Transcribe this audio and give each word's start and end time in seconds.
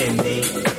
in 0.00 0.16
me. 0.16 0.69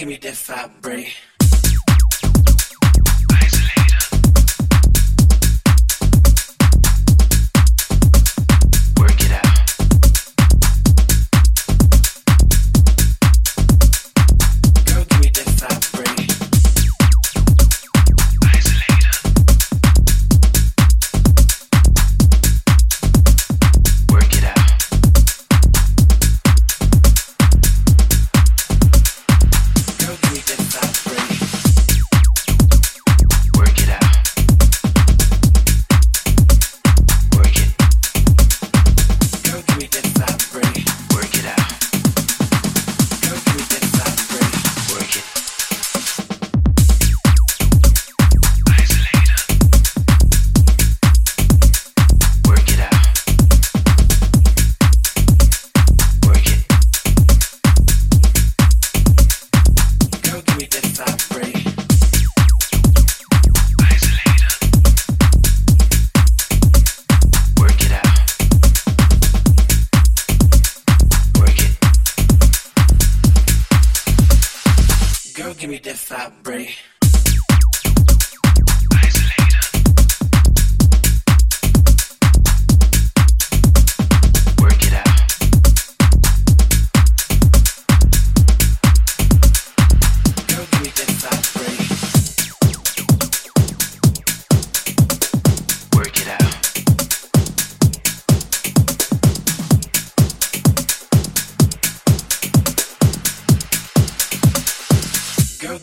give 0.00 0.08
me 0.08 0.16
that 0.16 0.34
vibrate. 0.34 1.14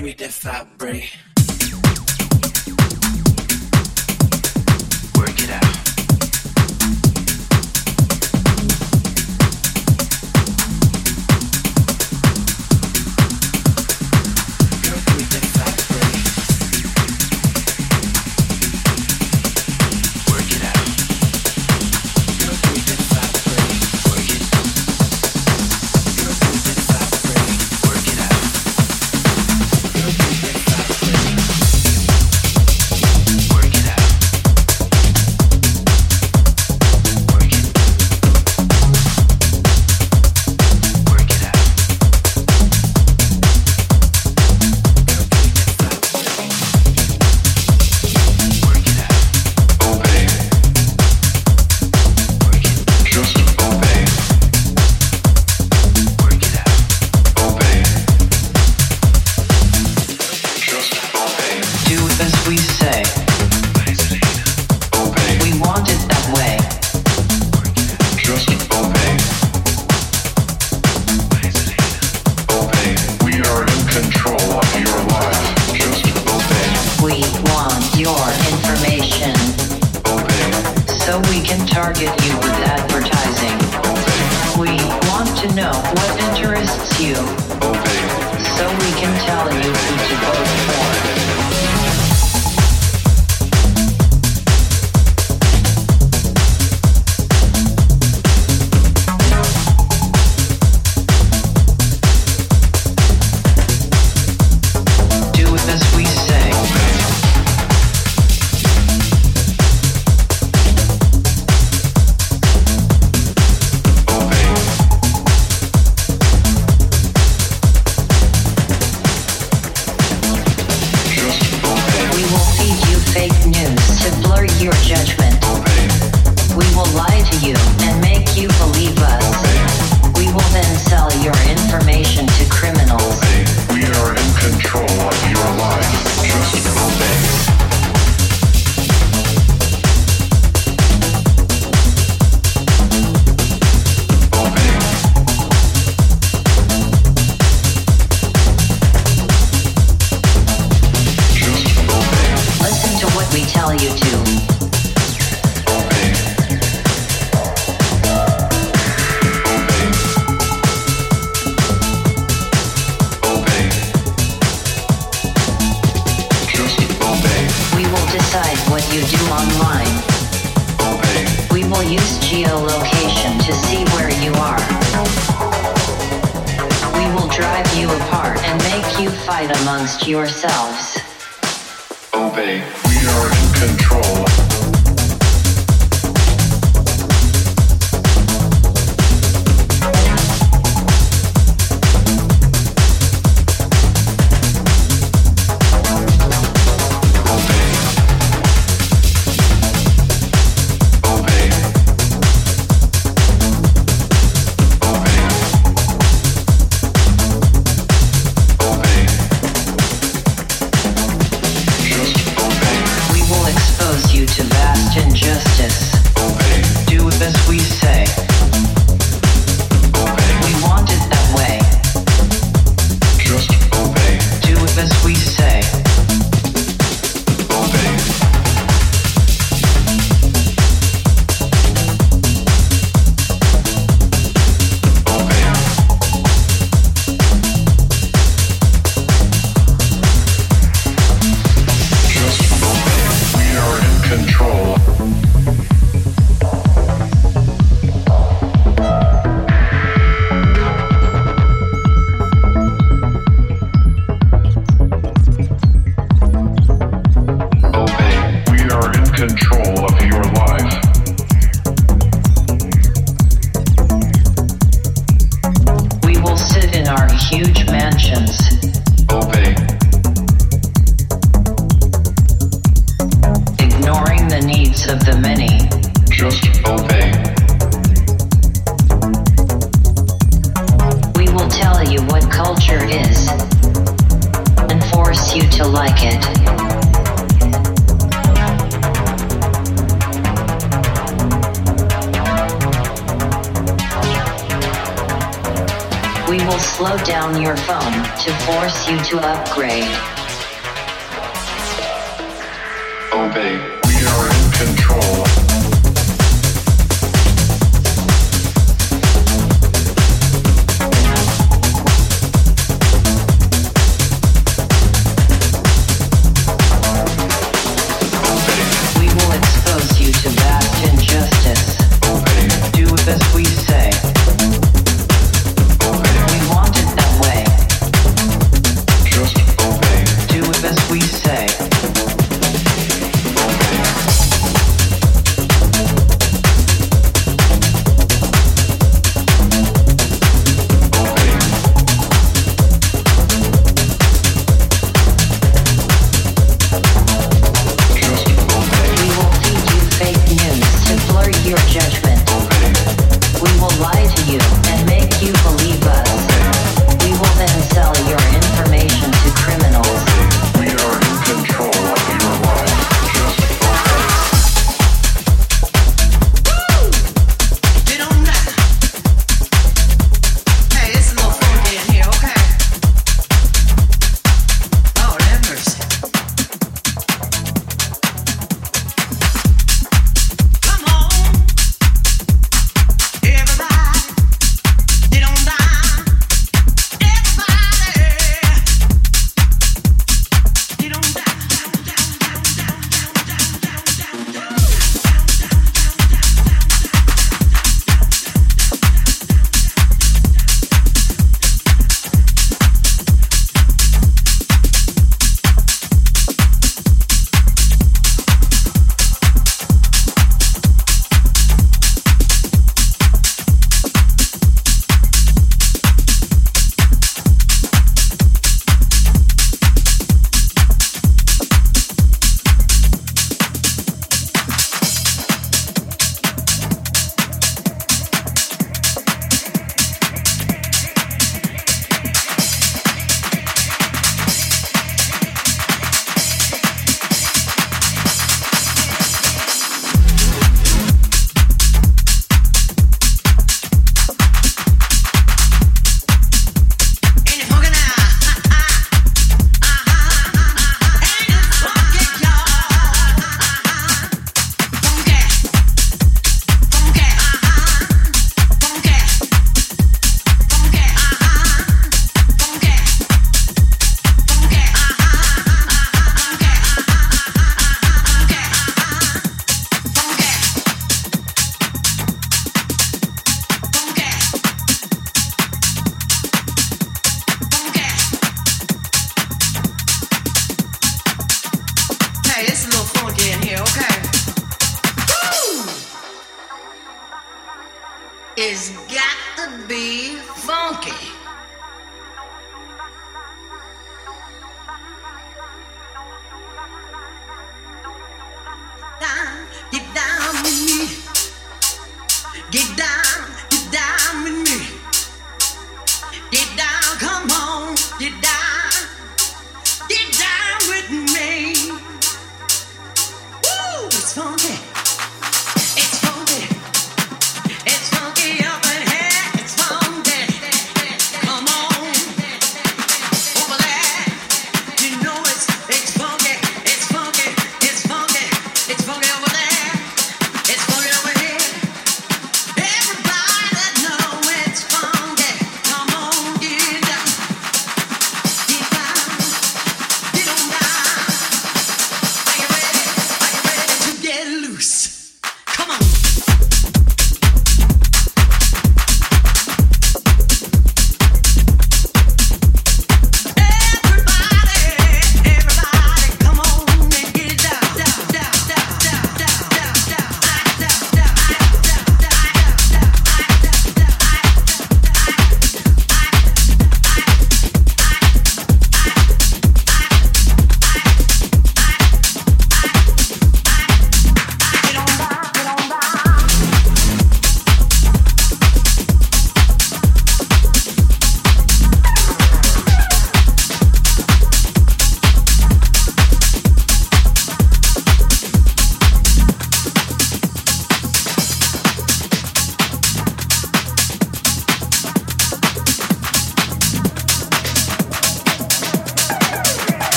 Give 0.00 0.06
me 0.06 0.12
that 0.14 0.32
vibrate. 0.32 1.04
Uh, 1.04 1.29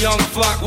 young 0.00 0.18
flock. 0.32 0.58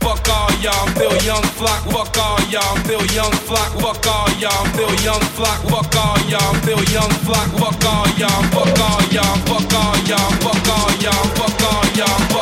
Fuck 0.00 0.28
all 0.28 0.50
y'all, 0.62 0.86
feel 0.96 1.16
young 1.22 1.42
flock. 1.58 1.82
Fuck 1.92 2.18
all 2.18 2.40
y'all, 2.50 2.76
feel 2.86 3.04
young 3.14 3.32
flock. 3.46 3.70
Fuck 3.80 4.06
all 4.06 4.28
y'all, 4.40 4.64
feel 4.76 4.94
young 5.04 5.20
flock. 5.36 5.58
Fuck 5.68 5.96
all 5.96 6.18
y'all, 6.28 6.54
feel 6.64 6.82
young 6.92 7.10
flock. 7.24 7.48
Fuck 7.60 7.84
all 7.84 8.06
y'all, 8.18 8.42
fuck 8.50 8.80
all 8.80 9.02
y'all, 9.12 9.36
fuck 9.46 9.72
all 9.74 9.96
y'all, 10.04 10.30
fuck 10.40 10.64
all 10.72 10.90
y'all, 11.00 11.24
fuck 11.36 11.62
all 11.62 11.86
y'all, 11.94 12.18
fuck 12.28 12.30
all 12.30 12.30
y'all. 12.32 12.39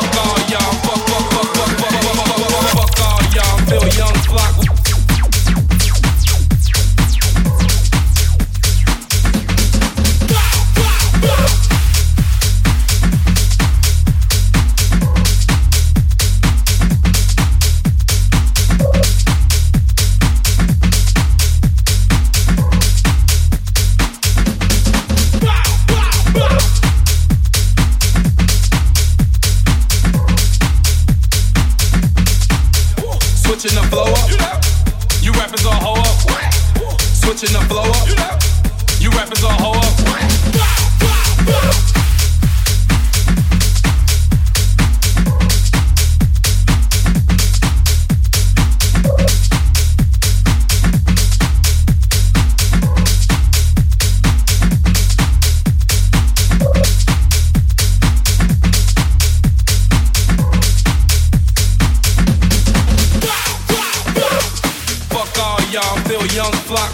all 65.39 65.61
y'all 65.71 65.97
feel 66.07 66.25
young 66.35 66.51
flock. 66.67 66.91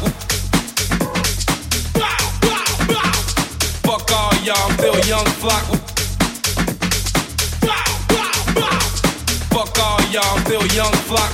Fuck 3.84 4.12
all 4.12 4.34
y'all 4.44 4.70
feel 4.78 5.00
young 5.08 5.26
flock. 5.42 5.64
Fuck 9.54 9.80
all 9.80 10.02
y'all 10.12 10.38
feel 10.48 10.66
young 10.76 10.94
flock. 11.08 11.32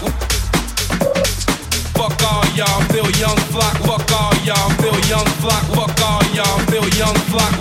Fuck 1.96 2.24
all 2.24 2.46
y'all 2.56 2.82
feel 2.92 3.12
young 3.20 3.38
flock. 3.52 3.76
Fuck 3.88 4.12
all 4.12 4.36
y'all 4.46 4.70
feel 4.82 5.00
young 5.10 5.28
flock. 5.42 5.64
Fuck 5.76 6.02
all 6.02 6.24
y'all 6.34 6.60
feel 6.70 6.88
young 6.98 7.16
flock. 7.30 7.61